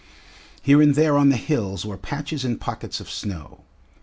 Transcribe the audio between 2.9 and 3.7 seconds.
of snow.